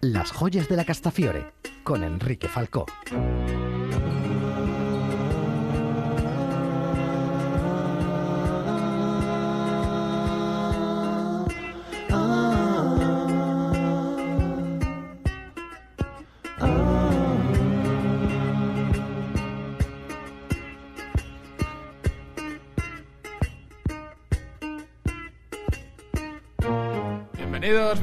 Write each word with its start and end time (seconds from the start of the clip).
Las 0.00 0.32
joyas 0.32 0.68
de 0.68 0.76
la 0.76 0.84
Castafiore 0.84 1.52
con 1.84 2.04
Enrique 2.04 2.48
Falcó. 2.48 2.86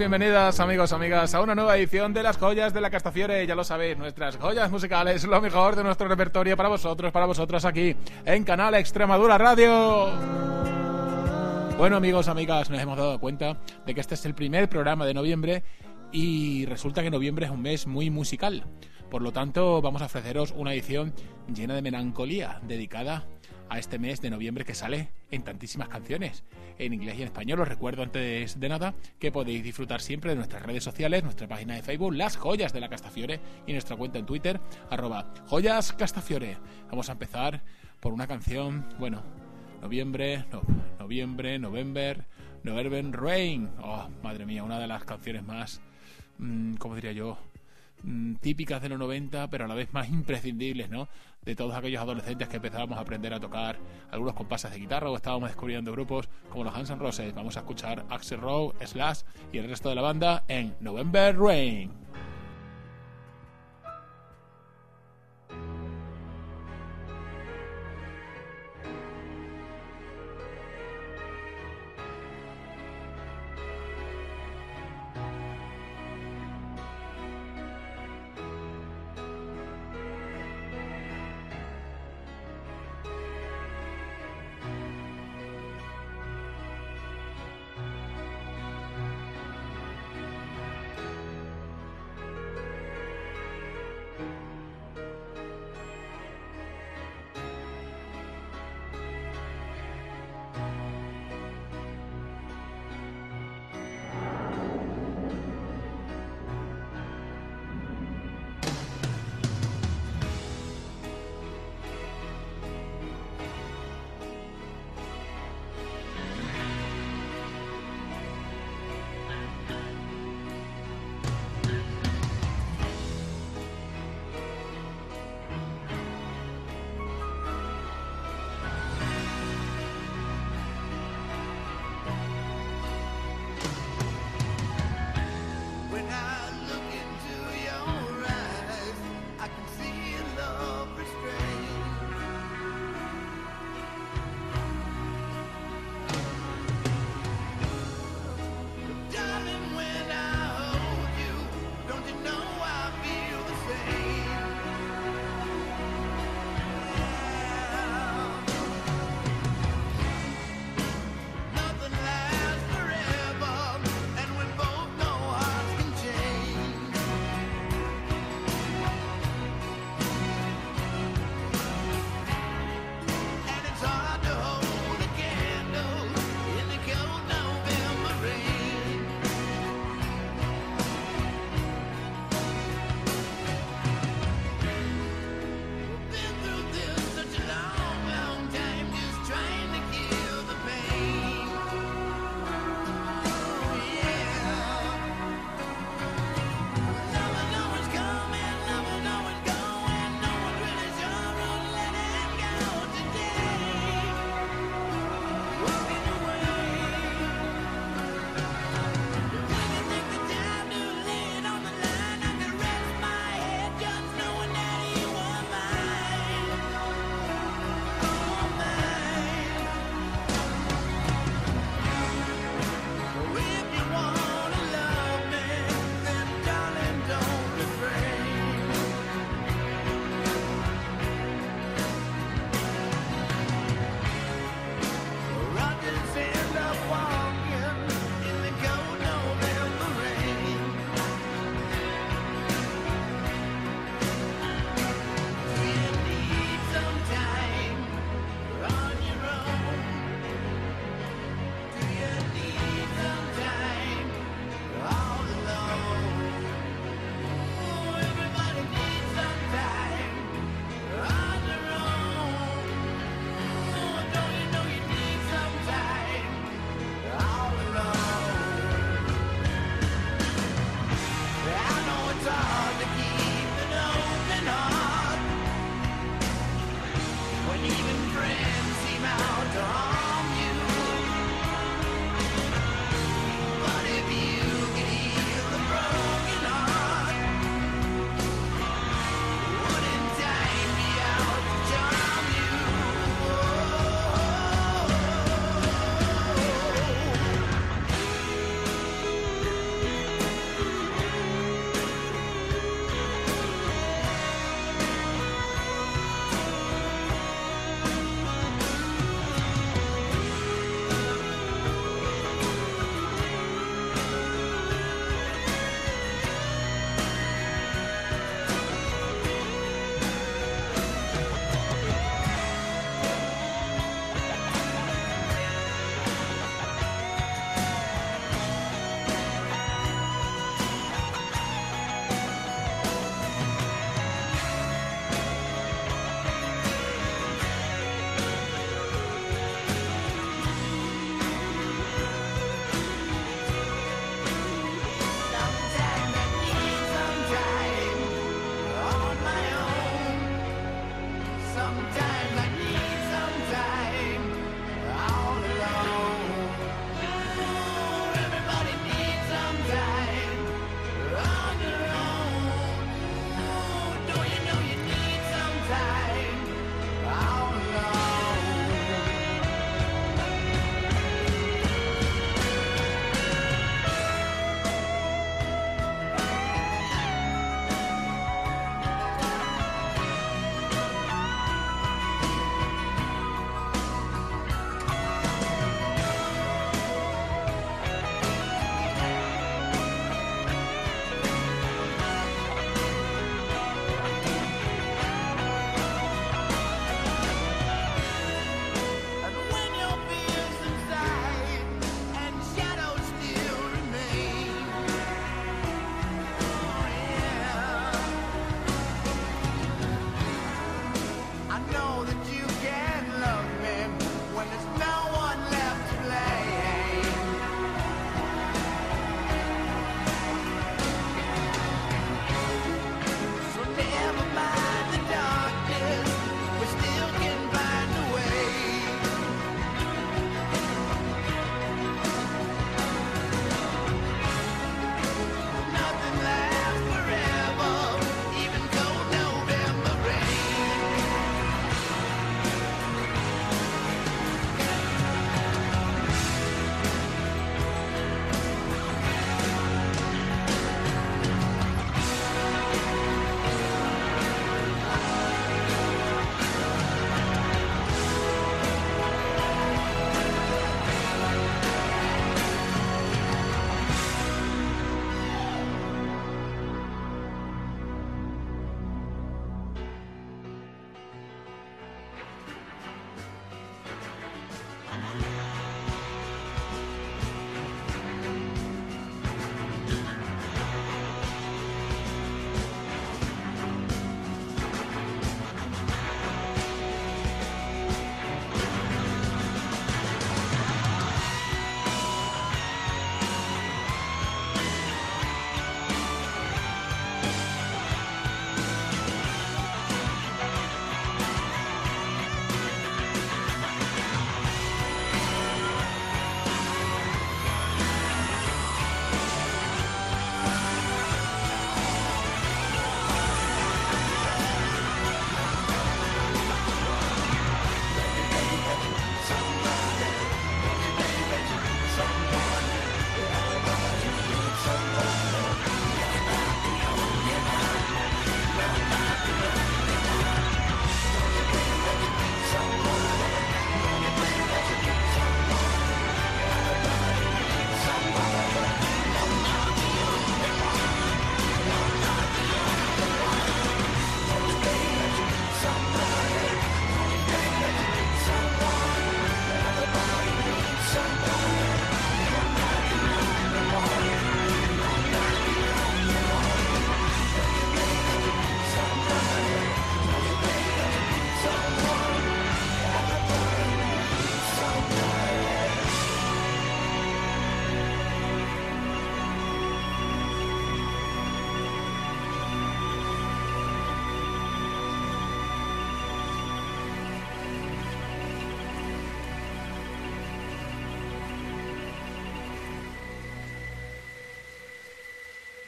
Bienvenidas 0.10 0.60
amigos, 0.60 0.94
amigas 0.94 1.34
a 1.34 1.42
una 1.42 1.56
nueva 1.56 1.76
edición 1.76 2.14
de 2.14 2.22
las 2.22 2.38
joyas 2.38 2.76
de 2.76 2.80
la 2.80 2.92
Castafiore. 2.92 3.48
Ya 3.48 3.56
lo 3.56 3.64
sabéis, 3.64 3.98
nuestras 3.98 4.38
joyas 4.38 4.70
musicales, 4.70 5.24
lo 5.24 5.42
mejor 5.42 5.76
de 5.76 5.84
nuestro 5.84 6.08
repertorio 6.08 6.56
para 6.56 6.70
vosotros, 6.70 7.12
para 7.12 7.26
vosotros 7.26 7.66
aquí 7.66 7.96
en 8.24 8.44
Canal 8.44 8.76
Extremadura 8.76 9.40
Radio. 9.40 10.12
Bueno 11.80 11.98
amigos, 11.98 12.28
amigas, 12.28 12.70
nos 12.70 12.80
hemos 12.80 13.00
dado 13.00 13.20
cuenta 13.20 13.58
de 13.84 13.96
que 13.96 14.02
este 14.02 14.14
es 14.14 14.24
el 14.28 14.36
primer 14.36 14.70
programa 14.70 15.08
de 15.08 15.16
noviembre 15.16 15.64
y 16.12 16.68
resulta 16.68 17.02
que 17.02 17.10
noviembre 17.10 17.48
es 17.48 17.52
un 17.52 17.64
mes 17.64 17.88
muy 17.88 18.12
musical. 18.12 18.64
Por 19.10 19.24
lo 19.24 19.32
tanto, 19.32 19.82
vamos 19.82 20.04
a 20.04 20.06
ofreceros 20.06 20.54
una 20.56 20.74
edición 20.74 21.16
llena 21.52 21.74
de 21.74 21.82
melancolía, 21.82 22.60
dedicada 22.62 23.26
a 23.70 23.80
este 23.80 24.00
mes 24.00 24.22
de 24.22 24.30
noviembre 24.30 24.66
que 24.66 24.76
sale 24.76 25.10
en 25.32 25.44
tantísimas 25.44 25.90
canciones, 25.90 26.44
en 26.78 26.94
inglés 26.94 27.16
y 27.18 27.22
en 27.22 27.28
español. 27.28 27.60
Os 27.60 27.68
recuerdo 27.68 28.04
antes 28.04 28.60
de 28.60 28.70
nada 28.70 28.94
que 29.20 29.32
podéis 29.32 29.64
disfrutar 29.64 30.02
siempre 30.02 30.32
de 30.32 30.38
nuestras 30.38 30.64
redes 30.64 30.84
sociales, 30.84 31.24
nuestra 31.24 31.48
página 31.48 31.76
de 31.76 31.84
Facebook, 31.84 32.14
Las 32.14 32.38
Joyas 32.38 32.74
de 32.74 32.80
la 32.80 32.90
Castafiore, 32.90 33.40
y 33.66 33.72
nuestra 33.72 33.96
cuenta 33.96 34.20
en 34.20 34.26
Twitter, 34.26 34.60
arroba 34.90 35.34
Joyas. 35.48 35.96
Vamos 36.90 37.10
a 37.10 37.14
empezar 37.14 37.62
por 38.00 38.14
una 38.14 38.28
canción, 38.28 38.86
bueno, 39.00 39.24
noviembre, 39.82 40.46
no, 40.52 40.62
noviembre, 41.00 41.60
November, 41.60 42.26
November 42.64 43.12
Rain. 43.12 43.70
Oh, 43.82 44.08
madre 44.24 44.46
mía, 44.46 44.64
una 44.64 44.80
de 44.80 44.88
las 44.88 45.04
canciones 45.04 45.44
más, 45.44 45.82
mmm, 46.38 46.76
¿cómo 46.76 46.96
diría 46.96 47.14
yo? 47.14 47.38
Mm, 48.06 48.36
típicas 48.36 48.84
de 48.84 48.90
los 48.90 49.00
90, 49.00 49.50
pero 49.50 49.66
a 49.66 49.68
la 49.68 49.74
vez 49.74 49.92
más 49.92 50.08
imprescindibles, 50.10 50.92
¿no? 50.92 51.10
De 51.44 51.56
todos 51.56 51.74
aquellos 51.76 52.02
adolescentes 52.02 52.48
que 52.48 52.58
empezábamos 52.58 53.00
a 53.00 53.02
aprender 53.02 53.34
a 53.34 53.40
tocar 53.40 53.78
algunos 54.12 54.36
compases 54.36 54.72
de 54.72 54.80
guitarra 54.80 55.10
o 55.10 55.16
estábamos 55.16 55.50
descubriendo 55.50 55.92
grupos 55.92 56.30
como 56.50 56.64
los 56.64 56.76
Hans 56.76 56.90
Roses. 57.00 57.34
Vamos 57.34 57.58
a 57.58 57.62
escuchar 57.62 58.06
Axel 58.10 58.42
Rowe, 58.42 58.74
Slash 58.86 59.22
y 59.52 59.58
el 59.58 59.68
resto 59.68 59.90
de 59.90 59.96
la 59.96 60.02
banda 60.04 60.44
en 60.48 60.76
November 60.82 61.36
Rain. 61.36 62.05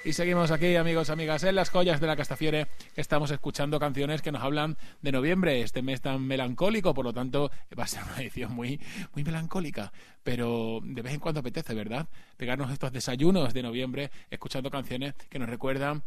Y 0.07 0.13
seguimos 0.13 0.51
aquí, 0.51 0.73
amigos, 0.77 1.09
amigas, 1.09 1.43
en 1.43 1.55
las 1.55 1.69
joyas 1.69 1.99
de 1.99 2.07
la 2.07 2.15
Castafiore. 2.15 2.67
Estamos 2.95 3.29
escuchando 3.29 3.77
canciones 3.77 4.21
que 4.21 4.31
nos 4.31 4.41
hablan 4.41 4.77
de 5.01 5.11
noviembre, 5.11 5.61
este 5.61 5.81
mes 5.81 5.99
tan 5.99 6.25
melancólico, 6.25 6.93
por 6.93 7.03
lo 7.03 7.11
tanto 7.11 7.51
va 7.77 7.83
a 7.83 7.87
ser 7.87 8.03
una 8.05 8.21
edición 8.21 8.55
muy, 8.55 8.79
muy 9.13 9.25
melancólica. 9.25 9.91
Pero 10.23 10.79
de 10.81 11.01
vez 11.01 11.13
en 11.13 11.19
cuando 11.19 11.41
apetece, 11.41 11.73
¿verdad? 11.73 12.07
Pegarnos 12.37 12.71
estos 12.71 12.93
desayunos 12.93 13.53
de 13.53 13.63
noviembre 13.63 14.09
escuchando 14.31 14.71
canciones 14.71 15.13
que 15.29 15.39
nos 15.39 15.49
recuerdan 15.49 16.03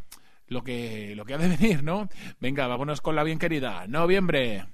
lo 0.49 0.65
que, 0.65 1.15
lo 1.15 1.27
que 1.27 1.35
ha 1.35 1.39
de 1.39 1.49
venir, 1.59 1.85
¿no? 1.85 2.09
Venga, 2.41 2.67
vámonos 2.69 3.03
con 3.03 3.15
la 3.17 3.23
bien 3.23 3.39
querida. 3.39 3.87
Noviembre. 3.87 4.65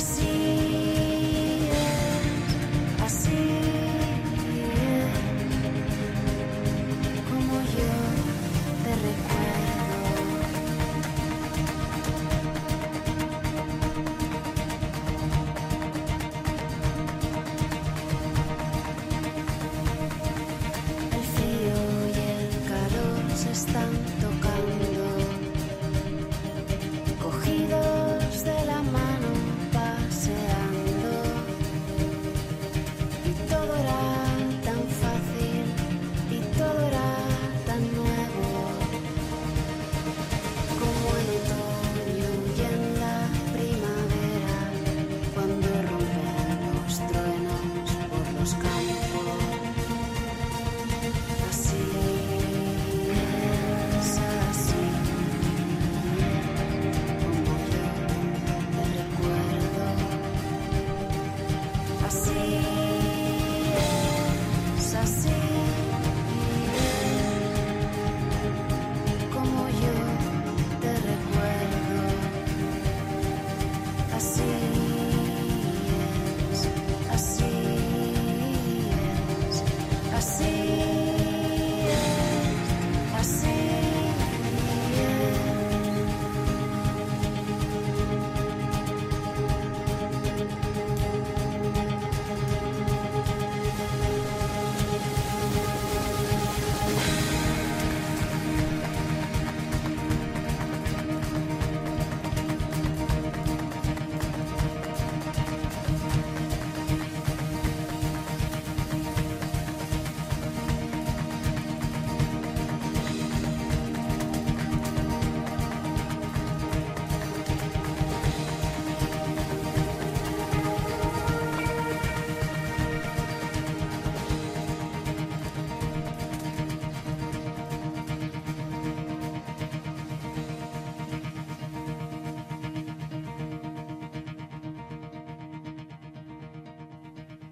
see. 0.00 0.29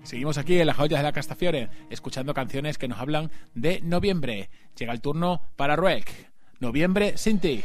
Seguimos 0.09 0.39
aquí 0.39 0.59
en 0.59 0.67
las 0.67 0.79
joyas 0.79 1.01
de 1.01 1.03
la 1.03 1.13
Castafiore, 1.13 1.69
escuchando 1.91 2.33
canciones 2.33 2.79
que 2.79 2.89
nos 2.89 2.99
hablan 2.99 3.31
de 3.53 3.83
noviembre. 3.83 4.49
Llega 4.75 4.95
el 4.95 5.03
turno 5.03 5.43
para 5.55 5.77
Ruek. 5.77 6.31
Noviembre 6.61 7.19
sin 7.19 7.41
ti. 7.41 7.63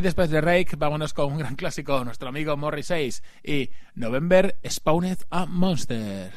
Y 0.00 0.02
después 0.02 0.30
de 0.30 0.40
Rake, 0.40 0.76
vámonos 0.78 1.12
con 1.12 1.30
un 1.30 1.36
gran 1.36 1.56
clásico, 1.56 2.02
nuestro 2.06 2.30
amigo 2.30 2.56
Morrissey 2.56 3.12
y 3.44 3.68
November 3.94 4.58
Spawned 4.66 5.18
a 5.28 5.44
Monster. 5.44 6.32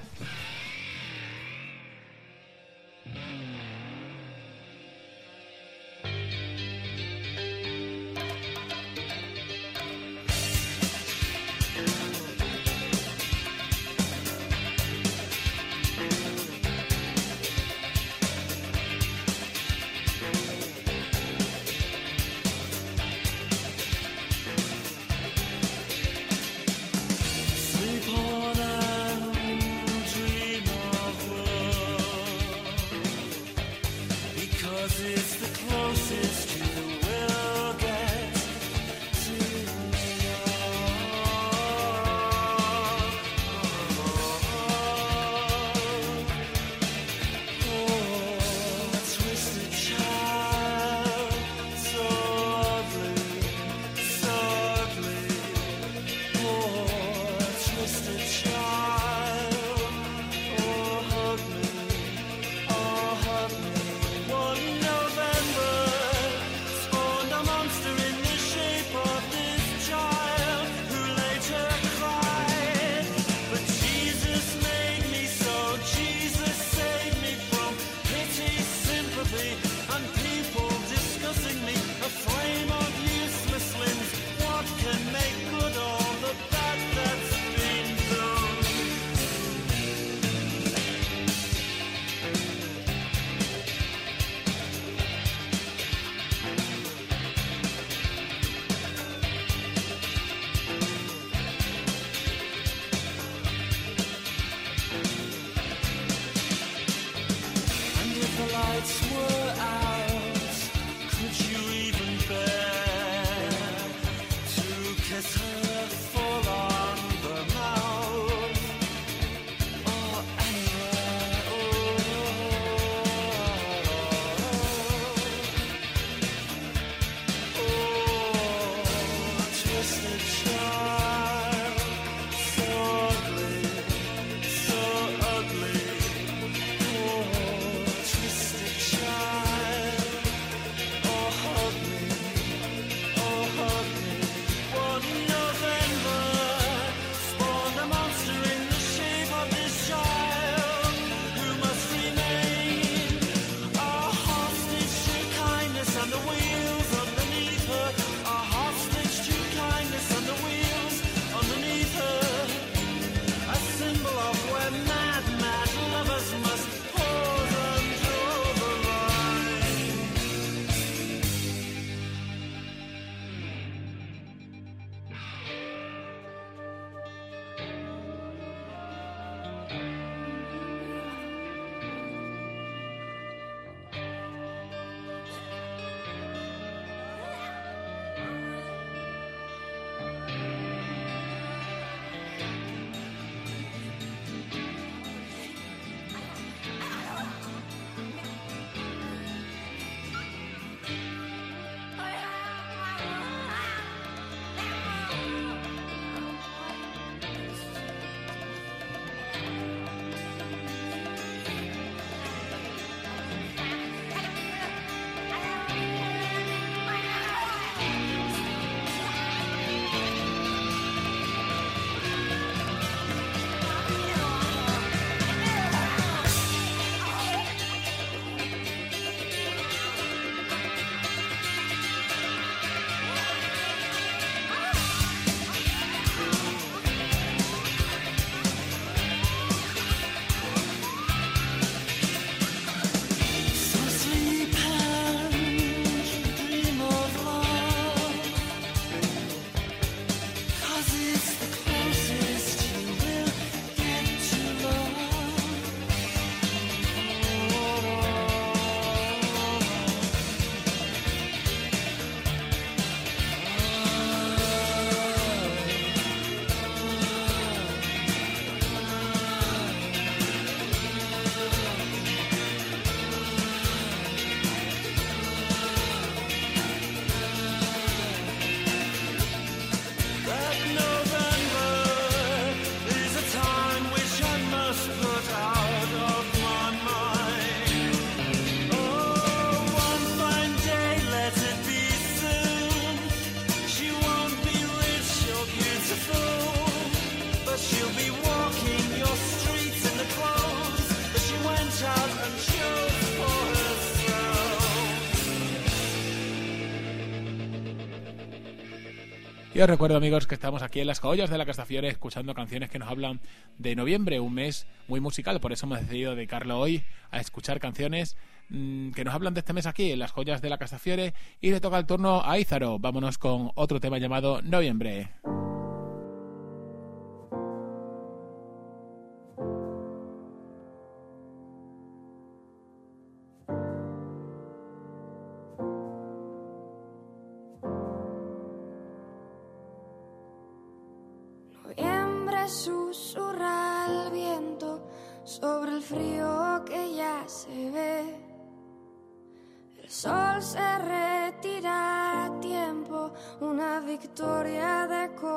Recuerdo, 309.65 309.95
amigos, 309.95 310.27
que 310.27 310.35
estamos 310.35 310.61
aquí 310.61 310.81
en 310.81 310.87
las 310.87 310.99
joyas 310.99 311.29
de 311.29 311.37
la 311.37 311.45
Castafiore 311.45 311.87
escuchando 311.87 312.33
canciones 312.33 312.69
que 312.69 312.79
nos 312.79 312.89
hablan 312.89 313.21
de 313.57 313.77
noviembre, 313.77 314.19
un 314.19 314.33
mes 314.33 314.67
muy 314.89 314.99
musical. 314.99 315.39
Por 315.39 315.53
eso 315.53 315.65
hemos 315.65 315.79
decidido 315.79 316.15
dedicarlo 316.15 316.59
hoy 316.59 316.83
a 317.11 317.21
escuchar 317.21 317.61
canciones 317.61 318.17
mm, 318.49 318.91
que 318.91 319.05
nos 319.05 319.13
hablan 319.13 319.33
de 319.33 319.39
este 319.39 319.53
mes 319.53 319.65
aquí 319.65 319.91
en 319.91 319.99
las 319.99 320.11
joyas 320.11 320.41
de 320.41 320.49
la 320.49 320.57
Castafiore. 320.57 321.13
Y 321.39 321.51
le 321.51 321.61
toca 321.61 321.77
el 321.77 321.85
turno 321.85 322.21
a 322.25 322.37
Ízaro. 322.39 322.77
Vámonos 322.77 323.17
con 323.17 323.51
otro 323.55 323.79
tema 323.79 323.99
llamado. 323.99 324.41
Noviembre 324.41 325.11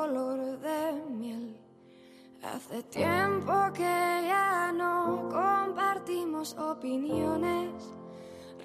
color 0.07 0.59
de 0.59 0.93
miel. 1.09 1.57
Hace 2.43 2.83
tiempo 2.83 3.51
que 3.73 3.81
ya 3.83 4.71
no 4.71 5.27
compartimos 5.29 6.55
opiniones. 6.57 7.73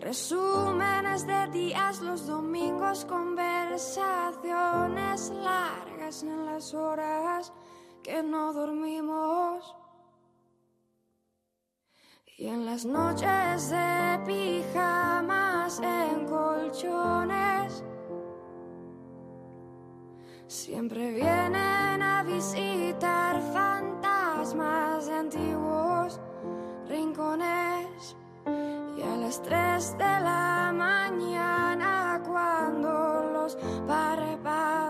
Resúmenes 0.00 1.26
de 1.26 1.48
días 1.48 2.00
los 2.00 2.26
domingos, 2.26 3.04
conversaciones 3.04 5.30
largas 5.30 6.22
en 6.22 6.46
las 6.46 6.72
horas 6.74 7.52
que 8.02 8.22
no 8.22 8.52
dormimos. 8.52 9.74
Y 12.36 12.46
en 12.48 12.66
las 12.66 12.84
noches 12.84 13.70
de 13.70 14.20
pijamas 14.26 15.80
en 15.80 16.26
colchones, 16.26 17.82
siempre 20.52 21.12
vienen 21.12 22.02
a 22.02 22.22
visitar 22.24 23.40
fantasmas 23.54 25.06
de 25.06 25.14
antiguos 25.14 26.20
rincones. 26.86 28.16
Y 28.98 29.02
a 29.02 29.16
las 29.16 29.40
tres 29.40 29.96
de 29.96 30.04
la 30.04 30.72
mañana, 30.76 32.20
cuando 32.26 33.30
los 33.32 33.56
párpados 33.86 34.81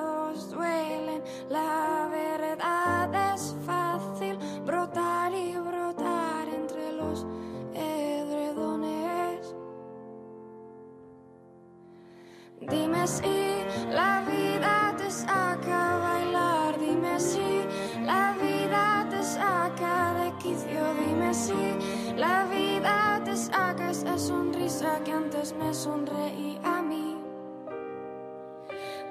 Dime 12.68 13.06
si 13.06 13.64
la 13.90 14.22
vida 14.22 14.94
te 14.96 15.10
saca 15.10 15.94
a 15.94 15.98
bailar, 15.98 16.78
dime 16.78 17.18
si 17.18 17.64
la 18.04 18.34
vida 18.40 19.06
te 19.10 19.22
saca 19.22 20.14
de 20.14 20.32
quicio, 20.38 20.94
dime 20.94 21.34
si 21.34 22.14
la 22.16 22.44
vida 22.44 23.20
te 23.24 23.36
saca 23.36 23.90
esa 23.90 24.16
sonrisa 24.16 25.00
que 25.04 25.12
antes 25.12 25.52
me 25.54 25.74
sonreía 25.74 26.60
a 26.62 26.82
mí. 26.82 27.18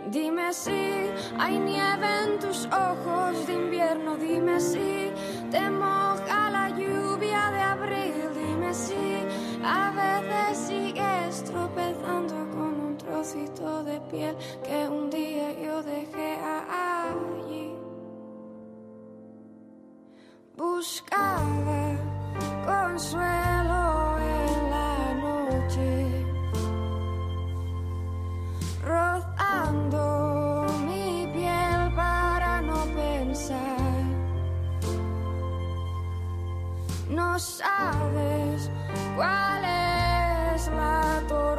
Dime 0.09 0.53
si 0.53 1.11
hay 1.37 1.59
nieve 1.59 2.07
en 2.23 2.39
tus 2.39 2.65
ojos 2.67 3.47
de 3.47 3.53
invierno, 3.53 4.15
dime 4.17 4.59
si 4.59 5.11
te 5.51 5.69
moja 5.69 6.49
la 6.49 6.69
lluvia 6.69 7.51
de 7.51 7.61
abril, 7.61 8.29
dime 8.33 8.73
si 8.73 9.25
a 9.63 9.91
veces 9.91 10.70
trocito 13.21 13.83
de 13.83 14.01
piel 14.09 14.35
que 14.63 14.87
un 14.89 15.11
día 15.11 15.53
yo 15.61 15.83
dejé 15.83 16.39
allí. 16.41 17.75
Buscaba 20.57 21.83
consuelo 22.65 24.17
en 24.17 24.69
la 24.75 25.13
noche 25.25 26.25
rozando 28.83 30.65
mi 30.87 31.27
piel 31.31 31.93
para 31.95 32.61
no 32.61 32.85
pensar. 32.95 34.03
No 37.07 37.37
sabes 37.37 38.71
cuál 39.15 39.63
es 39.65 40.67
la 40.69 41.21
tortura 41.27 41.50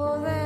no 0.00 0.39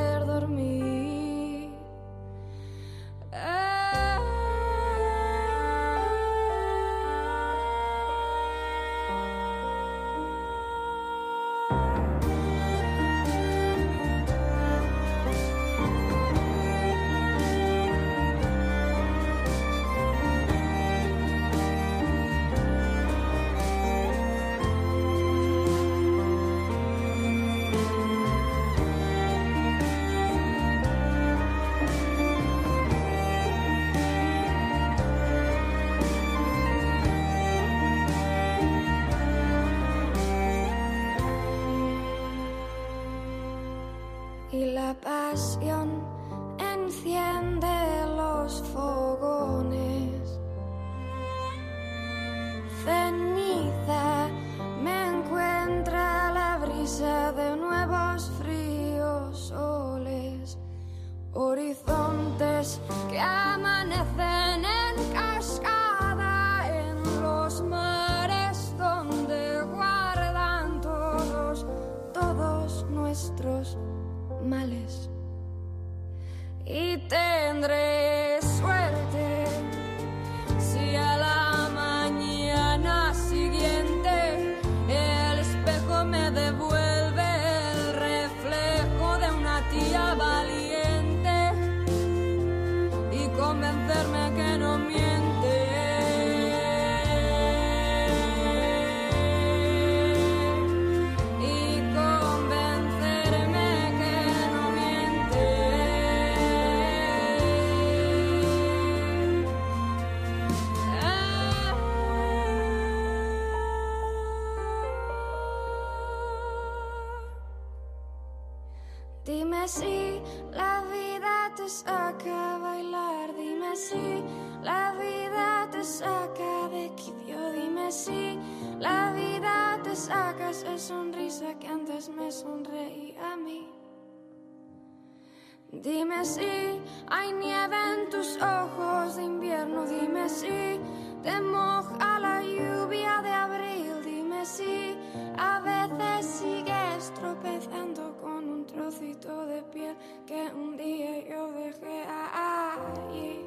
Dime 135.83 136.25
si 136.25 136.81
hay 137.09 137.33
nieve 137.33 137.77
en 137.95 138.09
tus 138.09 138.39
ojos 138.41 139.17
de 139.17 139.25
invierno, 139.25 139.85
dime 139.87 140.29
si 140.29 140.81
te 141.23 141.41
moja 141.41 142.19
la 142.21 142.43
lluvia 142.43 143.21
de 143.23 143.31
abril, 143.31 144.03
dime 144.05 144.47
si 144.47 144.97
a 145.37 145.61
veces 145.61 146.27
sigues 146.27 147.13
tropezando 147.15 148.17
con 148.19 148.49
un 148.49 148.67
trocito 148.67 149.47
de 149.47 149.63
piel 149.65 149.97
que 150.27 150.53
un 150.55 150.77
día 150.77 151.29
yo 151.29 151.51
dejé 151.53 152.05
allí. 152.33 153.45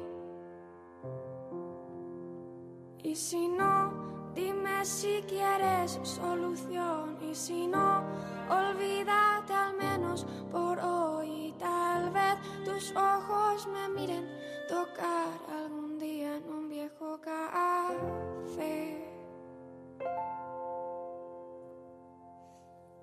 Y 3.02 3.14
si 3.14 3.48
no, 3.48 4.32
dime 4.34 4.84
si 4.84 5.22
quieres 5.26 5.98
solución. 6.02 7.16
Y 7.22 7.34
si 7.34 7.66
no, 7.66 8.02
olvídate 8.50 9.54
al 9.54 9.76
menos 9.76 10.26
por 10.52 10.78
hoy. 10.80 11.37
Tal 11.58 12.10
vez 12.10 12.36
tus 12.64 12.94
ojos 12.94 13.66
me 13.66 13.88
miren 13.88 14.26
tocar 14.68 15.38
algún 15.50 15.98
día 15.98 16.36
en 16.36 16.48
un 16.48 16.68
viejo 16.68 17.20
café. 17.20 19.04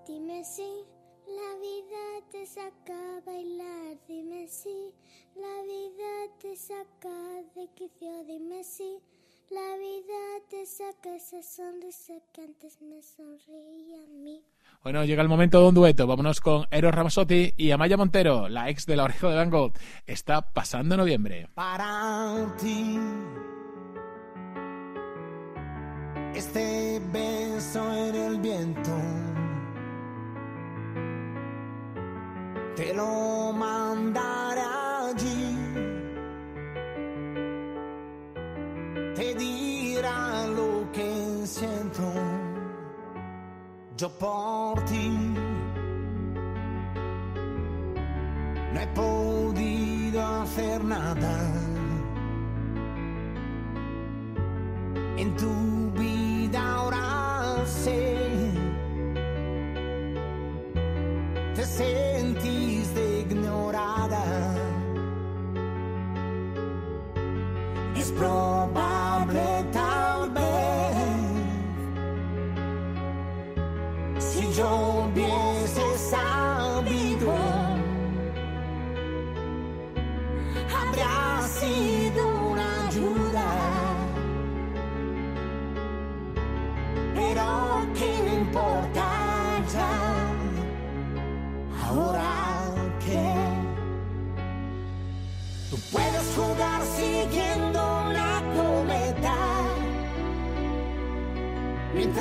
Dime 0.08 0.44
si 0.44 0.86
la 1.28 1.60
vida 1.60 2.28
te 2.32 2.46
saca 2.46 3.18
a 3.18 3.22
bailar, 3.22 3.98
dime 4.08 4.48
si 4.48 4.94
la 5.36 5.62
vida 5.63 6.38
te 6.39 6.56
saca 6.56 7.44
de 7.56 7.68
quicio, 7.76 8.24
dime 8.24 8.63
si 8.63 9.02
la 9.51 9.77
vida 9.77 10.49
te 10.49 10.65
saca 10.65 11.15
esa 11.15 11.41
sonrisa 11.41 12.13
que 12.34 12.41
antes 12.41 12.81
me 12.81 13.01
sonreía 13.01 14.03
a 14.03 14.08
mí. 14.08 14.43
Bueno, 14.84 15.03
llega 15.03 15.21
el 15.21 15.29
momento 15.29 15.62
de 15.62 15.67
un 15.67 15.75
dueto. 15.75 16.08
Vámonos 16.08 16.41
con 16.41 16.65
Eros 16.71 16.93
Ramazzotti 16.93 17.53
y 17.58 17.71
Amaya 17.71 17.97
Montero, 17.97 18.47
la 18.49 18.69
ex 18.69 18.86
de 18.86 18.95
la 18.95 19.03
oreja 19.03 19.29
de 19.29 19.36
Van 19.36 19.49
Gogh. 19.49 19.73
Está 20.05 20.41
pasando 20.53 20.97
noviembre. 20.97 21.49
para 21.53 22.55
ti. 22.60 22.99
Este 26.36 27.01
beso 27.12 27.93
en 27.93 28.15
el 28.15 28.39
viento 28.41 28.91
te 32.75 32.93
lo 32.93 33.53
mandaré 33.53 34.44
yo 43.97 44.10
por 44.10 44.84
ti. 44.86 45.10
No 48.73 48.81
he 48.81 48.88
podido 48.88 50.25
hacer 50.41 50.84
nada 50.84 51.51
en 55.17 55.36
tu 55.38 55.75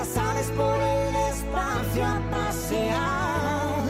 sales 0.05 0.51
por 0.57 0.77
el 0.77 1.15
espacio 1.33 2.05
a 2.05 2.21
pasear. 2.31 3.83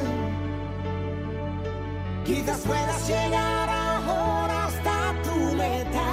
Quizás 2.24 2.60
puedas 2.60 3.08
llegar 3.08 3.68
ahora 3.68 4.66
hasta 4.66 5.22
tu 5.24 5.54
meta 5.56 6.08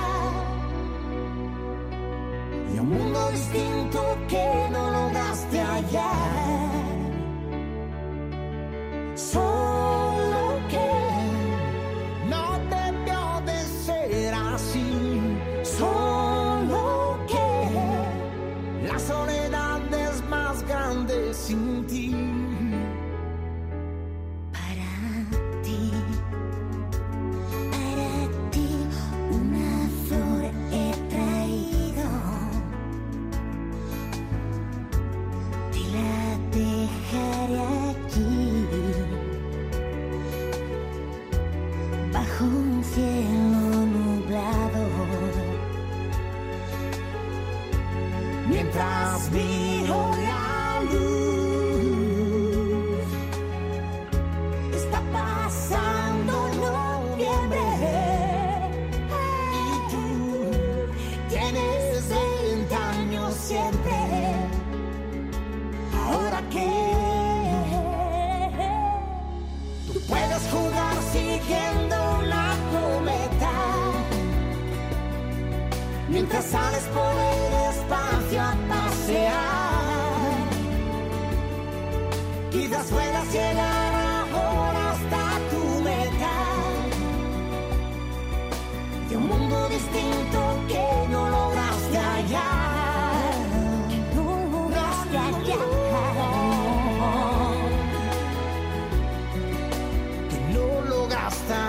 y 2.73 2.79
un 2.79 2.89
mundo 2.89 3.31
distinto 3.31 4.17
que 4.27 4.69
no 4.71 4.91
lograste 4.91 5.61
ayer. 5.61 6.40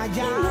Lograste 0.02 0.41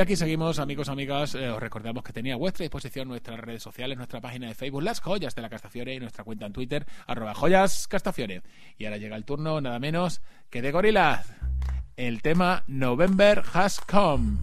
Y 0.00 0.02
aquí 0.02 0.16
seguimos, 0.16 0.58
amigos, 0.58 0.88
amigas. 0.88 1.34
Eh, 1.34 1.50
os 1.50 1.60
recordamos 1.60 2.02
que 2.02 2.14
tenía 2.14 2.32
a 2.32 2.36
vuestra 2.38 2.64
disposición 2.64 3.06
nuestras 3.06 3.38
redes 3.38 3.62
sociales, 3.62 3.98
nuestra 3.98 4.18
página 4.18 4.48
de 4.48 4.54
Facebook, 4.54 4.82
Las 4.82 4.98
Joyas 5.00 5.34
de 5.34 5.42
la 5.42 5.50
Castafiore, 5.50 5.94
y 5.94 6.00
nuestra 6.00 6.24
cuenta 6.24 6.46
en 6.46 6.54
Twitter, 6.54 6.86
arroba 7.06 7.34
joyas. 7.34 7.86
Y 8.78 8.84
ahora 8.86 8.96
llega 8.96 9.16
el 9.16 9.26
turno, 9.26 9.60
nada 9.60 9.78
menos 9.78 10.22
que 10.48 10.62
de 10.62 10.72
Gorillaz. 10.72 11.26
El 11.98 12.22
tema 12.22 12.64
November 12.66 13.42
Has 13.52 13.78
Come. 13.78 14.38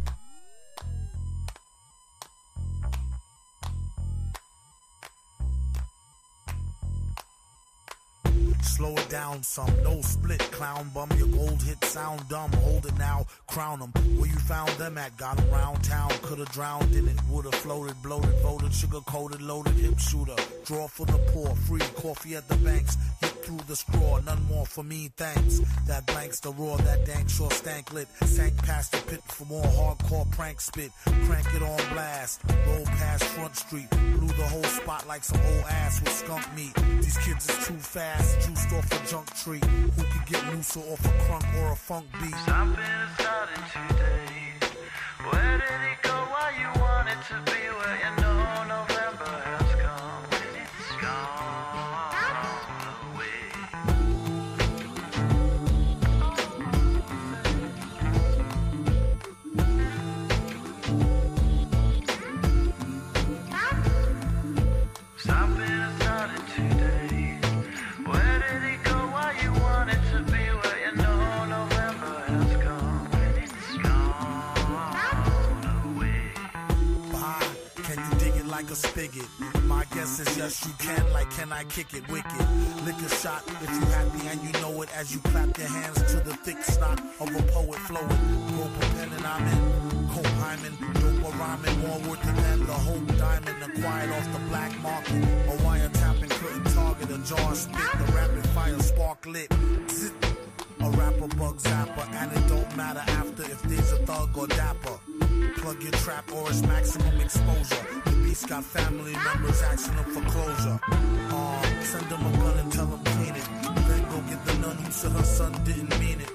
Slow 8.67 8.93
it 8.95 9.09
down 9.09 9.41
some, 9.43 9.71
no 9.83 10.01
split, 10.01 10.39
clown 10.51 10.91
bum. 10.93 11.09
Your 11.17 11.27
gold 11.29 11.61
hit 11.63 11.83
sound 11.85 12.27
dumb. 12.29 12.51
Hold 12.51 12.85
it 12.85 12.97
now, 12.97 13.25
crown 13.47 13.79
them. 13.79 13.91
Where 14.17 14.29
you 14.29 14.35
found 14.35 14.69
them 14.71 14.97
at? 14.97 15.17
Got 15.17 15.39
'em 15.39 15.49
round 15.49 15.83
town. 15.83 16.11
Could've 16.21 16.51
drowned 16.51 16.93
in 16.93 17.07
it. 17.07 17.17
Would've 17.29 17.55
floated, 17.55 17.99
bloated, 18.03 18.35
voted, 18.43 18.73
sugar 18.73 19.01
coated, 19.01 19.41
loaded, 19.41 19.73
hip 19.73 19.97
shooter. 19.97 20.35
Draw 20.65 20.87
for 20.87 21.05
the 21.05 21.17
poor, 21.33 21.55
free 21.67 21.87
coffee 22.01 22.35
at 22.35 22.47
the 22.49 22.55
banks. 22.57 22.97
Hit 23.21 23.36
through 23.47 23.65
the 23.67 23.75
straw, 23.77 24.19
none 24.25 24.43
more 24.47 24.65
for 24.65 24.83
me, 24.83 25.09
thanks. 25.15 25.61
That 25.87 26.05
blanks 26.05 26.41
the 26.41 26.51
roar, 26.51 26.77
that 26.79 27.05
dank 27.05 27.29
sure 27.29 27.49
stank 27.49 27.93
lit. 27.93 28.09
Sank 28.25 28.57
past 28.57 28.91
the 28.91 28.97
pit 29.09 29.21
for 29.29 29.45
more 29.45 29.63
hardcore 29.63 30.29
prank 30.31 30.59
spit. 30.59 30.91
Crank 31.25 31.47
it 31.55 31.61
on 31.61 31.77
blast, 31.93 32.41
roll 32.67 32.83
past 32.85 33.23
Front 33.23 33.55
Street. 33.55 33.89
Blew 33.89 34.27
the 34.27 34.47
whole 34.53 34.63
spot 34.63 35.07
like 35.07 35.23
some 35.23 35.39
old 35.39 35.63
ass 35.69 36.01
with 36.01 36.11
skunk 36.11 36.45
meat. 36.55 36.75
These 37.01 37.17
kids 37.19 37.49
is 37.49 37.67
too 37.67 37.79
fast, 37.79 38.45
juiced 38.45 38.73
off 38.73 38.91
a 38.91 39.09
junk 39.09 39.33
tree. 39.35 39.61
Who 39.95 40.03
could 40.03 40.25
get 40.27 40.53
looser 40.53 40.81
off 40.81 41.05
a 41.05 41.09
crunk 41.23 41.47
or 41.61 41.71
a 41.71 41.75
funk 41.75 42.05
beat? 42.19 42.35
Something 42.45 42.83
is 42.83 43.13
starting 43.15 43.63
today. 43.71 44.16
Like 78.67 78.73
a 78.73 78.75
spigot? 78.75 79.27
My 79.63 79.85
guess 79.93 80.19
is 80.19 80.37
yes, 80.37 80.65
you 80.67 80.73
can. 80.79 81.13
Like, 81.13 81.29
can 81.31 81.51
I 81.53 81.63
kick 81.65 81.93
it 81.93 82.07
wicked? 82.09 82.47
Lick 82.85 82.95
a 82.95 83.09
shot 83.09 83.43
if 83.47 83.69
you 83.69 83.85
happy 83.95 84.27
and 84.27 84.41
you 84.43 84.51
know 84.61 84.81
it 84.81 84.89
as 84.95 85.13
you 85.13 85.21
clap 85.21 85.57
your 85.57 85.67
hands 85.67 86.01
to 86.11 86.17
the 86.19 86.35
thick 86.43 86.61
stock 86.63 86.99
of 87.19 87.29
a 87.33 87.41
poet 87.53 87.79
flowing. 87.87 88.07
Rope 88.57 88.79
pen 88.79 89.09
and 89.13 89.25
I'm 89.25 89.47
in. 89.47 90.09
Cope 90.09 90.25
Hyman, 90.43 90.73
dope 90.95 91.33
a 91.33 91.37
rhyming, 91.37 91.79
more 91.79 91.99
worth 92.09 92.23
than 92.23 92.35
pen. 92.35 92.59
The 92.65 92.73
hope 92.73 93.07
diamond 93.17 93.63
acquired 93.63 94.11
off 94.11 94.33
the 94.33 94.39
black 94.49 94.79
market. 94.81 95.23
A 95.23 95.55
wiretapping 95.63 96.29
couldn't 96.29 96.73
target 96.73 97.09
a 97.11 97.17
jar 97.23 97.55
spit. 97.55 97.77
The 97.77 98.11
rapid 98.11 98.49
fire 98.49 98.79
spark 98.79 99.25
lit. 99.25 99.53
Zit. 99.89 100.26
A 100.79 100.89
rapper 100.91 101.27
bug 101.37 101.57
zapper, 101.57 102.07
and 102.13 102.31
it 102.31 102.47
don't 102.47 102.77
matter 102.77 103.03
after 103.07 103.43
if 103.43 103.61
there's 103.63 103.91
a 103.93 103.97
thug 104.05 104.37
or 104.37 104.47
dapper. 104.47 104.99
Plug 105.57 105.81
your 105.81 105.91
trap 105.93 106.31
or 106.33 106.49
it's 106.49 106.61
maximum 106.61 107.19
exposure. 107.19 107.85
The 108.05 108.11
beast 108.23 108.47
got 108.47 108.63
family 108.63 109.13
members 109.13 109.61
asking 109.63 109.95
him 109.95 110.05
for 110.05 110.21
closure. 110.29 110.79
Uh, 110.83 111.81
send 111.81 112.09
them 112.09 112.25
a 112.25 112.31
gun 112.37 112.59
and 112.59 112.71
tell 112.71 112.85
them 112.85 113.03
clean 113.03 113.35
it. 113.35 113.49
Then 113.87 114.03
go 114.09 114.21
get 114.29 114.45
the 114.45 114.53
nun 114.59 114.77
who 114.77 114.91
said 114.91 115.11
her 115.11 115.23
son 115.23 115.51
didn't 115.63 115.99
mean 115.99 116.21
it. 116.21 116.31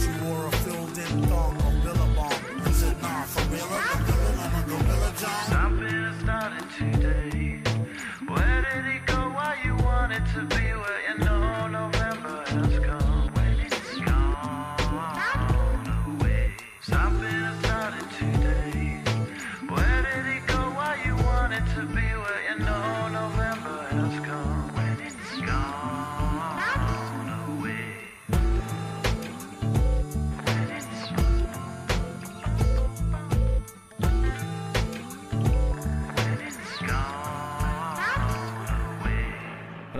She 0.00 0.24
wore 0.24 0.46
a 0.46 0.52
filled 0.52 0.98
in 0.98 1.26
thong 1.28 1.75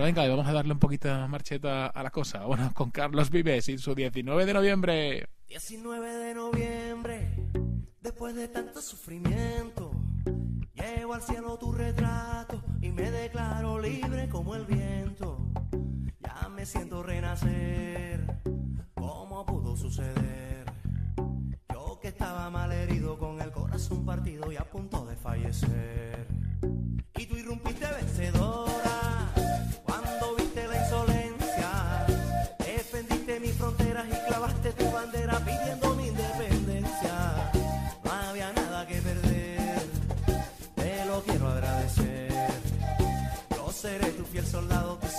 venga, 0.07 0.25
y 0.25 0.29
vamos 0.29 0.47
a 0.47 0.53
darle 0.53 0.71
un 0.71 0.79
poquito 0.79 1.09
de 1.09 1.27
marcheta 1.27 1.87
a 1.87 2.01
la 2.01 2.09
cosa. 2.11 2.45
Bueno, 2.45 2.71
con 2.73 2.91
Carlos 2.91 3.29
Vives 3.29 3.67
y 3.67 3.77
su 3.77 3.93
19 3.93 4.45
de 4.45 4.53
noviembre. 4.53 5.27
19 5.49 6.09
de 6.09 6.33
noviembre, 6.33 7.35
después 7.99 8.33
de 8.33 8.47
tanto 8.47 8.81
sufrimiento, 8.81 9.91
llevo 10.73 11.13
al 11.13 11.21
cielo 11.21 11.57
tu 11.57 11.73
retrato 11.73 12.63
y 12.81 12.89
me 12.93 13.11
declaro 13.11 13.81
libre 13.81 14.29
como 14.29 14.55
el 14.55 14.65
viento. 14.65 15.45
Ya 16.21 16.47
me 16.55 16.65
siento 16.65 17.03
renacer, 17.03 18.25
¿cómo 18.93 19.45
pudo 19.45 19.75
suceder? 19.75 20.71
Yo 21.73 21.99
que 22.01 22.07
estaba 22.07 22.49
mal 22.49 22.71
herido 22.71 23.17
con 23.17 23.41
el 23.41 23.51
corazón 23.51 24.05
partido 24.05 24.53
y 24.53 24.55
a 24.55 24.63
punto 24.63 25.05
de 25.05 25.17
fallecer. 25.17 26.27
Y 27.17 27.25
tú 27.25 27.35
irrumpiste 27.35 27.85
vencedora 27.91 28.66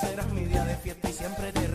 serás 0.01 0.31
mi 0.33 0.45
día 0.45 0.65
de 0.65 0.77
fiesta 0.77 1.11
y 1.11 1.13
siempre 1.13 1.53
te 1.53 1.68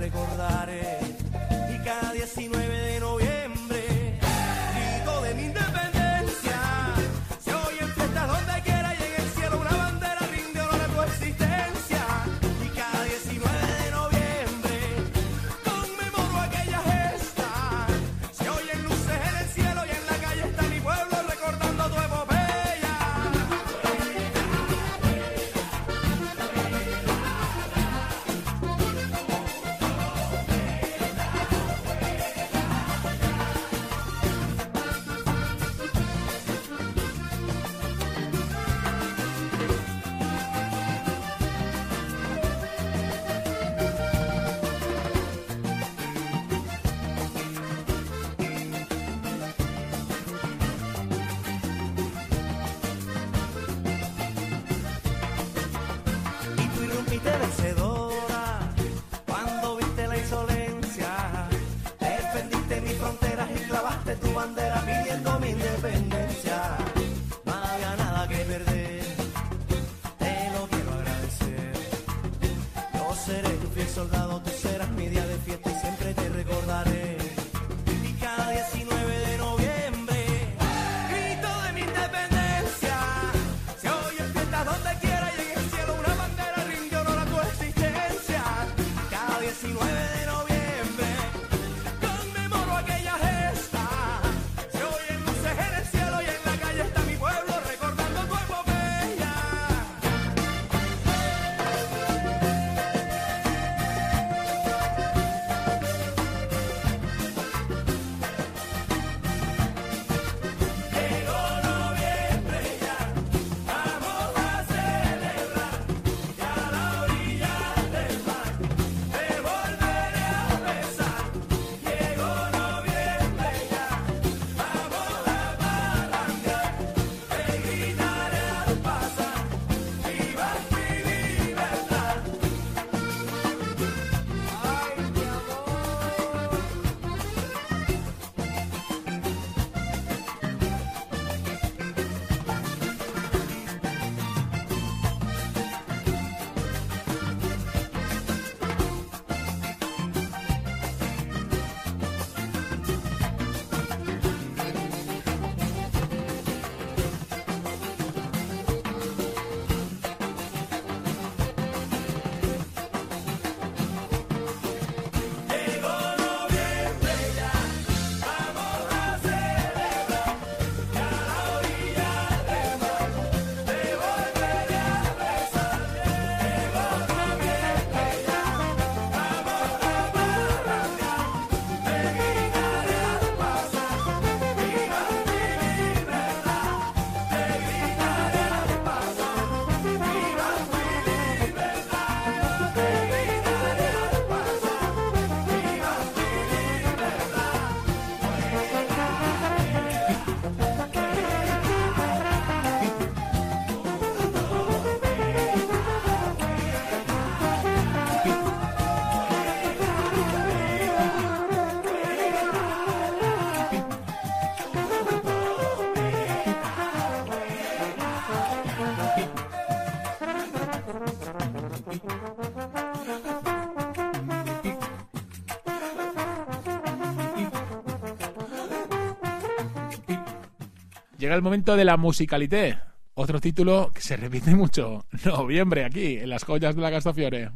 llega 231.33 231.37
el 231.37 231.41
momento 231.41 231.75
de 231.75 231.85
la 231.85 231.97
musicalité. 231.97 232.77
Otro 233.15 233.39
título 233.39 233.91
que 233.93 234.01
se 234.01 234.17
repite 234.17 234.53
mucho. 234.53 235.05
Noviembre, 235.25 235.83
aquí, 235.85 236.17
en 236.17 236.29
las 236.29 236.43
joyas 236.43 236.75
de 236.75 236.81
la 236.81 236.91
Castafiore. 236.91 237.49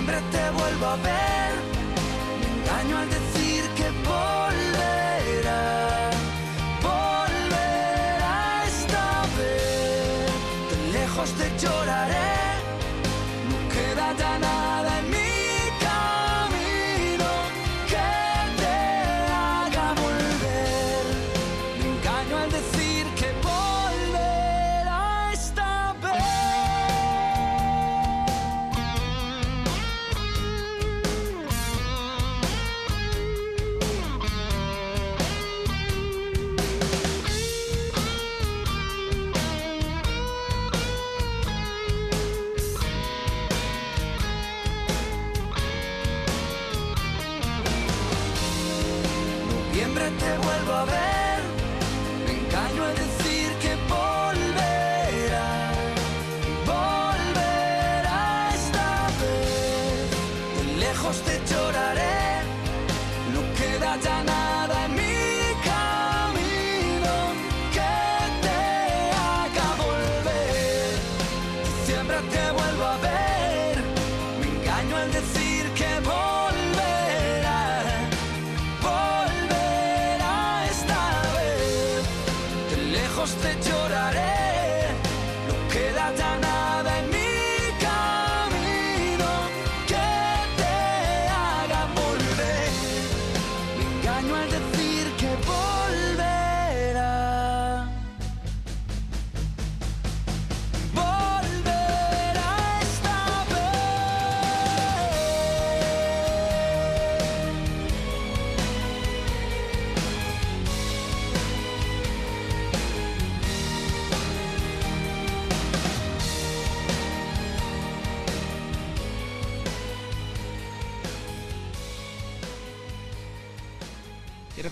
siempre 0.00 0.18
te 0.30 0.50
vuelvo 0.50 0.86
a 0.86 0.96
ver. 0.96 1.52
Me 2.40 2.62
engaño 2.62 2.98
al 2.98 3.08
decir. 3.10 3.49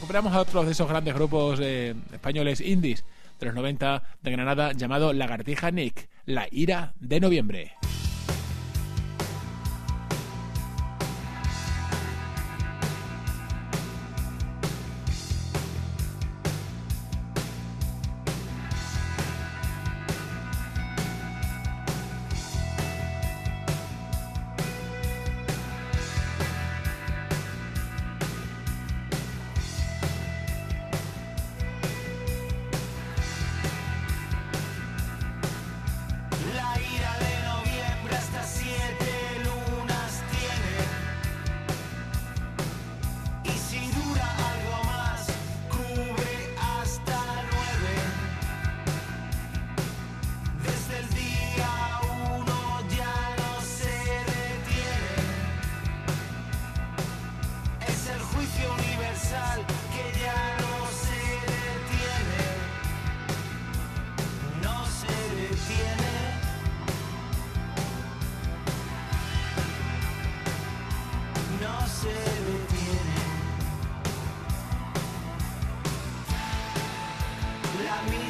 recuperamos 0.09 0.33
a 0.33 0.41
otros 0.41 0.65
de 0.65 0.73
esos 0.73 0.89
grandes 0.89 1.13
grupos 1.13 1.61
eh, 1.61 1.95
españoles 2.15 2.63
indies 2.63 3.05
de 3.39 3.45
los 3.45 3.55
90 3.55 4.03
de 4.23 4.31
Granada 4.31 4.73
llamado 4.73 5.13
Lagartija 5.13 5.71
Nick, 5.71 6.09
La 6.25 6.49
Ira 6.51 6.95
de 6.99 7.21
Noviembre. 7.21 7.78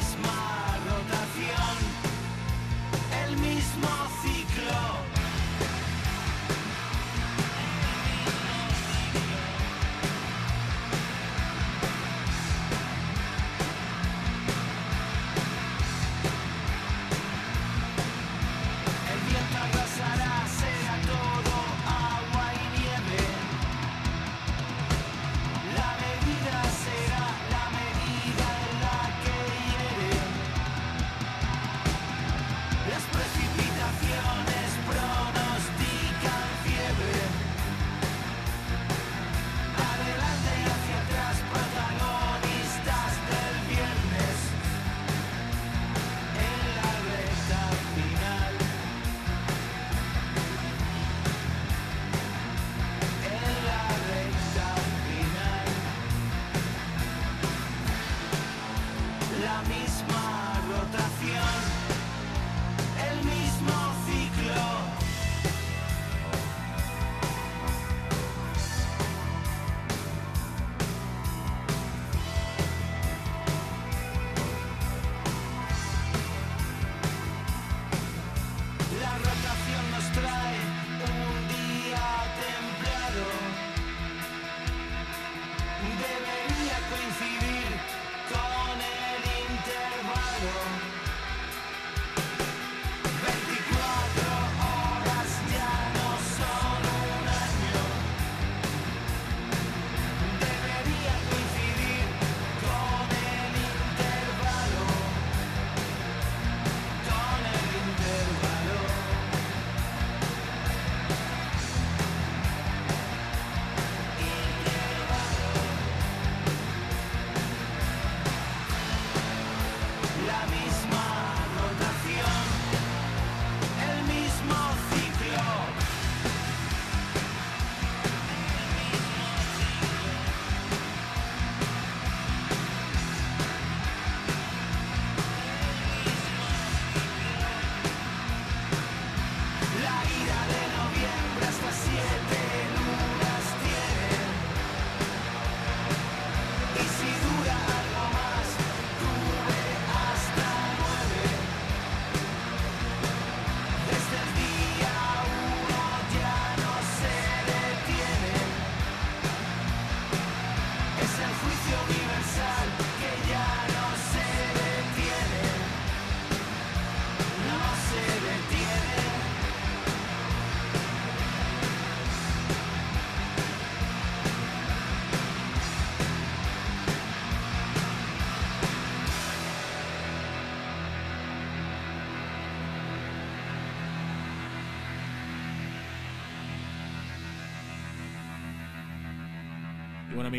smile. 0.09 0.58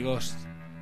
Amigos, 0.01 0.35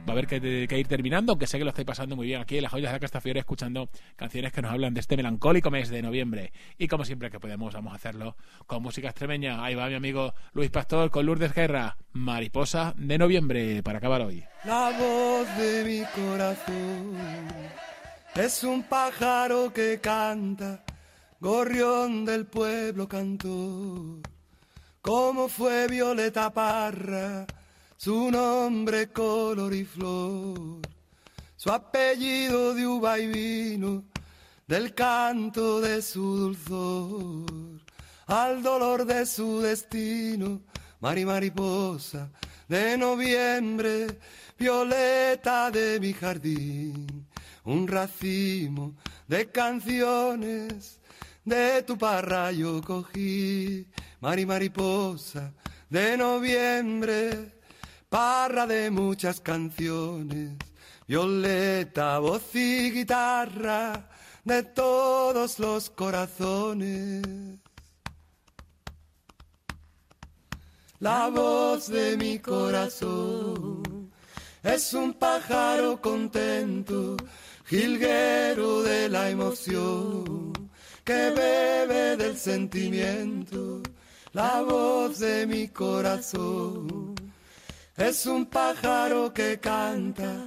va 0.08 0.10
a 0.10 0.12
haber 0.12 0.28
que, 0.28 0.78
ir 0.78 0.86
terminando, 0.86 1.32
aunque 1.32 1.48
sé 1.48 1.58
que 1.58 1.64
lo 1.64 1.70
estáis 1.70 1.84
pasando 1.84 2.14
muy 2.14 2.28
bien 2.28 2.40
aquí 2.40 2.58
en 2.58 2.62
las 2.62 2.70
joyas 2.70 2.92
de 2.92 3.00
Castafiore, 3.00 3.40
escuchando 3.40 3.90
canciones 4.14 4.52
que 4.52 4.62
nos 4.62 4.70
hablan 4.70 4.94
de 4.94 5.00
este 5.00 5.16
melancólico 5.16 5.72
mes 5.72 5.88
de 5.88 6.02
noviembre. 6.02 6.52
Y 6.78 6.86
como 6.86 7.04
siempre 7.04 7.28
que 7.28 7.40
podemos, 7.40 7.74
vamos 7.74 7.92
a 7.92 7.96
hacerlo 7.96 8.36
con 8.68 8.80
música 8.80 9.08
extremeña. 9.08 9.64
Ahí 9.64 9.74
va 9.74 9.88
mi 9.88 9.96
amigo 9.96 10.34
Luis 10.52 10.70
Pastor 10.70 11.10
con 11.10 11.26
Lourdes 11.26 11.52
Guerra, 11.52 11.96
Mariposa 12.12 12.94
de 12.96 13.18
noviembre, 13.18 13.82
para 13.82 13.98
acabar 13.98 14.20
hoy. 14.20 14.44
La 14.64 14.96
voz 14.96 15.48
de 15.58 15.84
mi 15.84 16.22
corazón 16.22 17.16
es 18.36 18.62
un 18.62 18.84
pájaro 18.84 19.72
que 19.72 19.98
canta, 20.00 20.84
gorrión 21.40 22.24
del 22.24 22.46
pueblo 22.46 23.08
cantor. 23.08 24.20
Como 25.02 25.48
fue 25.48 25.88
Violeta 25.88 26.52
Parra, 26.52 27.46
su 27.98 28.30
nombre 28.30 29.08
color 29.08 29.74
y 29.74 29.84
flor, 29.84 30.80
su 31.56 31.68
apellido 31.68 32.72
de 32.72 32.86
uva 32.86 33.18
y 33.18 33.26
vino, 33.26 34.04
del 34.68 34.94
canto 34.94 35.80
de 35.80 36.00
su 36.00 36.36
dulzor, 36.36 37.80
al 38.28 38.62
dolor 38.62 39.04
de 39.04 39.26
su 39.26 39.60
destino, 39.60 40.60
Mari 41.00 41.24
Mariposa 41.24 42.30
de 42.68 42.96
noviembre, 42.96 44.06
violeta 44.56 45.68
de 45.72 45.98
mi 45.98 46.12
jardín, 46.12 47.26
un 47.64 47.88
racimo 47.88 48.94
de 49.26 49.50
canciones 49.50 51.00
de 51.44 51.82
tu 51.82 51.98
parra 51.98 52.52
yo 52.52 52.80
cogí, 52.80 53.88
Mari 54.20 54.46
Mariposa 54.46 55.52
de 55.90 56.16
noviembre, 56.16 57.57
parra 58.08 58.66
de 58.66 58.90
muchas 58.90 59.40
canciones, 59.40 60.56
violeta, 61.06 62.18
voz 62.18 62.54
y 62.54 62.90
guitarra 62.90 64.08
de 64.44 64.62
todos 64.62 65.58
los 65.58 65.90
corazones. 65.90 67.22
La 71.00 71.28
voz 71.28 71.88
de 71.88 72.16
mi 72.16 72.38
corazón 72.38 74.10
es 74.62 74.94
un 74.94 75.14
pájaro 75.14 76.00
contento, 76.00 77.16
jilguero 77.66 78.82
de 78.82 79.08
la 79.08 79.30
emoción, 79.30 80.52
que 81.04 81.30
bebe 81.30 82.16
del 82.16 82.36
sentimiento. 82.36 83.80
La 84.32 84.62
voz 84.62 85.20
de 85.20 85.46
mi 85.46 85.68
corazón 85.68 87.17
es 87.98 88.26
un 88.26 88.46
pájaro 88.46 89.32
que 89.34 89.58
canta, 89.58 90.46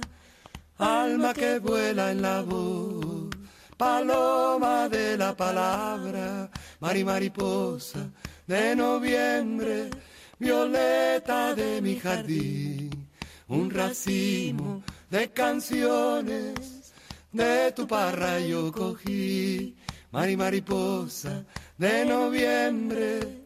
alma 0.78 1.32
que 1.34 1.58
vuela 1.58 2.10
en 2.10 2.22
la 2.22 2.40
voz, 2.42 3.28
paloma 3.76 4.88
de 4.88 5.16
la 5.16 5.36
palabra, 5.36 6.50
mari 6.80 7.04
mariposa 7.04 8.10
de 8.46 8.74
noviembre, 8.74 9.90
violeta 10.38 11.54
de 11.54 11.80
mi 11.80 11.96
jardín, 11.98 13.08
un 13.48 13.70
racimo 13.70 14.82
de 15.10 15.30
canciones 15.30 16.92
de 17.32 17.72
tu 17.72 17.86
parra 17.86 18.40
yo 18.40 18.72
cogí, 18.72 19.76
Mari 20.12 20.36
mariposa 20.36 21.44
de 21.78 22.04
noviembre, 22.04 23.44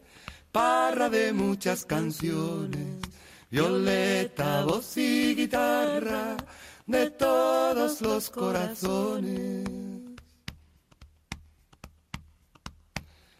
parra 0.51 1.07
de 1.07 1.31
muchas 1.31 1.85
canciones, 1.85 2.96
violeta, 3.49 4.63
voz 4.65 4.97
y 4.97 5.35
guitarra 5.35 6.37
de 6.85 7.11
todos 7.11 8.01
los 8.01 8.29
corazones. 8.29 9.65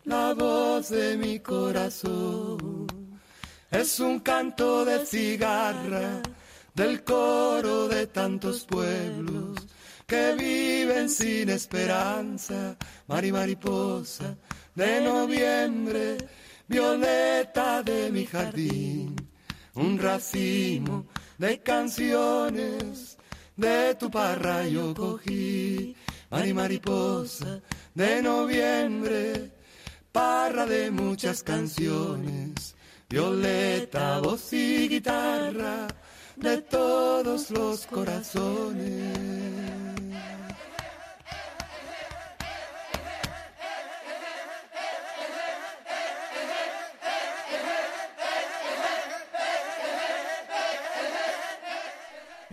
La 0.04 0.34
voz 0.34 0.90
de 0.90 1.18
mi 1.18 1.40
corazón 1.40 2.88
es 3.70 4.00
un 4.00 4.22
canto 4.22 4.86
de 4.86 5.06
cigarra 5.06 6.22
del 6.74 7.04
coro 7.04 7.88
de 7.88 8.08
tantos 8.08 8.64
pueblos 8.66 9.58
que 10.06 10.34
viven 10.36 11.10
sin 11.10 11.50
esperanza. 11.50 12.78
Mari 13.08 13.32
mariposa 13.32 14.38
de 14.74 15.02
noviembre, 15.02 16.18
violeta 16.68 17.84
de 17.84 18.10
mi 18.12 18.26
jardín, 18.26 19.16
un 19.78 20.00
racimo 20.00 21.06
de 21.38 21.62
canciones 21.62 23.18
de 23.56 23.96
tu 23.96 24.10
parra 24.10 24.68
yo 24.68 24.94
cogí. 24.94 25.96
Mari 26.30 26.54
mariposa 26.54 27.62
de 27.94 28.22
noviembre, 28.22 29.52
parra 30.12 30.66
de 30.66 30.92
muchas 30.92 31.42
canciones, 31.42 32.76
violeta, 33.10 34.20
voz 34.20 34.52
y 34.52 34.90
guitarra 34.90 35.88
de 36.36 36.62
todos 36.64 37.50
los 37.50 37.88
corazones. 37.88 39.57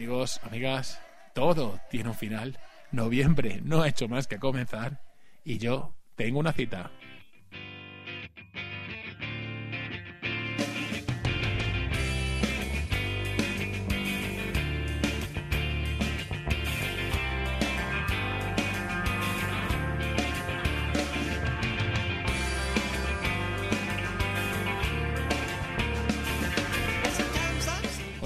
Amigos, 0.05 0.39
amigas, 0.43 1.01
todo 1.33 1.81
tiene 1.89 2.11
un 2.11 2.15
final. 2.15 2.59
Noviembre 2.93 3.63
no 3.65 3.81
ha 3.81 3.89
hecho 3.89 4.07
más 4.07 4.27
que 4.27 4.39
comenzar 4.39 5.01
y 5.47 5.57
yo 5.57 5.95
tengo 6.15 6.41
una 6.41 6.53
cita. 6.53 6.91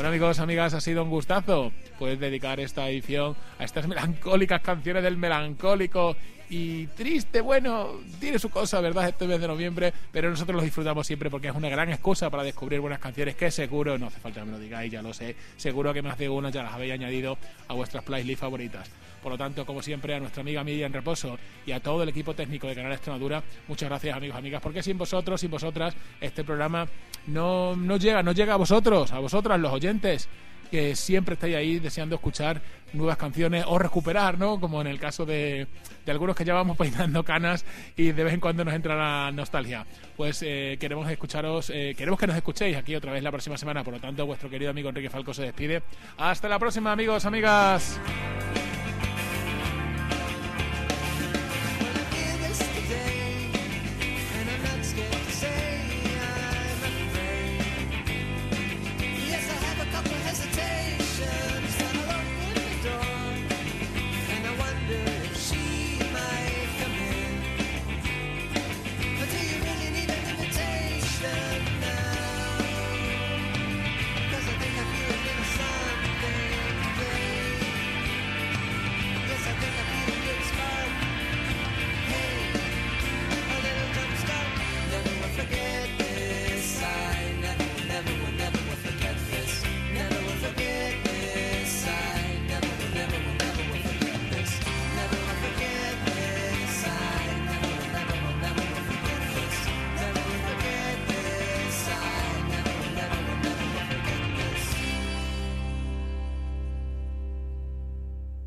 Amigos, 0.08 0.38
amigas, 0.38 0.72
ha 0.72 0.80
sido 0.80 1.02
un 1.02 1.10
gustazo. 1.10 1.70
Puedes 1.98 2.18
dedicar 2.18 2.60
esta 2.60 2.88
edición 2.88 3.36
a 3.58 3.64
estas 3.64 3.86
melancólicas 3.86 4.62
canciones 4.62 5.02
del 5.02 5.18
melancólico 5.18 6.16
y 6.50 6.86
triste. 6.88 7.40
Bueno, 7.40 8.00
tiene 8.20 8.38
su 8.38 8.50
cosa, 8.50 8.80
¿verdad? 8.80 9.08
Este 9.08 9.26
mes 9.26 9.40
de 9.40 9.48
noviembre, 9.48 9.92
pero 10.12 10.30
nosotros 10.30 10.56
lo 10.56 10.62
disfrutamos 10.62 11.06
siempre 11.06 11.30
porque 11.30 11.48
es 11.48 11.54
una 11.54 11.68
gran 11.68 11.90
excusa 11.90 12.30
para 12.30 12.42
descubrir 12.42 12.80
buenas 12.80 12.98
canciones 12.98 13.36
que 13.36 13.50
seguro, 13.50 13.98
no 13.98 14.06
hace 14.06 14.20
falta 14.20 14.40
que 14.40 14.46
me 14.46 14.52
lo 14.52 14.58
digáis, 14.58 14.90
ya 14.90 15.02
lo 15.02 15.12
sé, 15.12 15.36
seguro 15.56 15.92
que 15.92 16.02
más 16.02 16.18
de 16.18 16.28
una 16.28 16.50
ya 16.50 16.62
las 16.62 16.72
habéis 16.72 16.92
añadido 16.92 17.38
a 17.68 17.74
vuestras 17.74 18.04
playlists 18.04 18.40
favoritas. 18.40 18.90
Por 19.22 19.32
lo 19.32 19.38
tanto, 19.38 19.66
como 19.66 19.82
siempre, 19.82 20.14
a 20.14 20.20
nuestra 20.20 20.42
amiga 20.42 20.62
Miriam 20.62 20.92
Reposo 20.92 21.38
y 21.66 21.72
a 21.72 21.80
todo 21.80 22.04
el 22.04 22.08
equipo 22.08 22.34
técnico 22.34 22.68
de 22.68 22.74
Canal 22.76 22.92
Extremadura, 22.92 23.42
muchas 23.66 23.88
gracias 23.88 24.16
amigos 24.16 24.36
amigas, 24.36 24.62
porque 24.62 24.82
sin 24.82 24.96
vosotros, 24.96 25.40
sin 25.40 25.50
vosotras, 25.50 25.94
este 26.20 26.44
programa 26.44 26.86
no, 27.26 27.74
no 27.74 27.96
llega, 27.96 28.22
no 28.22 28.32
llega 28.32 28.54
a 28.54 28.56
vosotros, 28.56 29.12
a 29.12 29.18
vosotras, 29.18 29.58
los 29.58 29.72
oyentes 29.72 30.28
que 30.70 30.96
siempre 30.96 31.34
estáis 31.34 31.56
ahí 31.56 31.78
deseando 31.78 32.16
escuchar 32.16 32.60
nuevas 32.92 33.16
canciones 33.16 33.64
o 33.66 33.78
recuperar, 33.78 34.38
¿no? 34.38 34.60
Como 34.60 34.80
en 34.80 34.86
el 34.86 34.98
caso 34.98 35.26
de, 35.26 35.66
de 36.04 36.12
algunos 36.12 36.36
que 36.36 36.44
ya 36.44 36.54
vamos 36.54 36.76
peinando 36.76 37.22
canas 37.24 37.64
y 37.96 38.12
de 38.12 38.24
vez 38.24 38.34
en 38.34 38.40
cuando 38.40 38.64
nos 38.64 38.74
entra 38.74 38.96
la 38.96 39.30
nostalgia. 39.32 39.86
Pues 40.16 40.42
eh, 40.42 40.76
queremos 40.80 41.08
escucharos, 41.10 41.70
eh, 41.70 41.94
queremos 41.96 42.18
que 42.18 42.26
nos 42.26 42.36
escuchéis 42.36 42.76
aquí 42.76 42.94
otra 42.94 43.12
vez 43.12 43.22
la 43.22 43.30
próxima 43.30 43.58
semana. 43.58 43.84
Por 43.84 43.94
lo 43.94 44.00
tanto, 44.00 44.26
vuestro 44.26 44.48
querido 44.50 44.70
amigo 44.70 44.88
Enrique 44.88 45.10
Falco 45.10 45.34
se 45.34 45.42
despide. 45.42 45.82
Hasta 46.16 46.48
la 46.48 46.58
próxima, 46.58 46.92
amigos, 46.92 47.24
amigas. 47.24 48.00